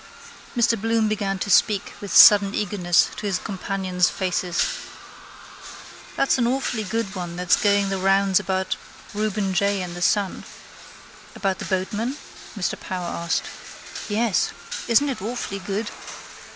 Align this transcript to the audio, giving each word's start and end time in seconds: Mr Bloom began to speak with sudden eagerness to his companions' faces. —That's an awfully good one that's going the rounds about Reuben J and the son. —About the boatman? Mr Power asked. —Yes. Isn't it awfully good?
Mr 0.57 0.81
Bloom 0.81 1.07
began 1.07 1.37
to 1.37 1.51
speak 1.51 1.93
with 2.01 2.11
sudden 2.11 2.55
eagerness 2.55 3.07
to 3.17 3.27
his 3.27 3.37
companions' 3.37 4.09
faces. 4.09 4.65
—That's 6.15 6.39
an 6.39 6.47
awfully 6.47 6.83
good 6.83 7.13
one 7.13 7.35
that's 7.35 7.55
going 7.55 7.89
the 7.89 7.99
rounds 7.99 8.39
about 8.39 8.77
Reuben 9.13 9.53
J 9.53 9.79
and 9.83 9.95
the 9.95 10.01
son. 10.01 10.43
—About 11.35 11.59
the 11.59 11.65
boatman? 11.65 12.17
Mr 12.57 12.79
Power 12.79 13.05
asked. 13.09 13.43
—Yes. 14.09 14.53
Isn't 14.87 15.07
it 15.09 15.21
awfully 15.21 15.59
good? 15.59 15.87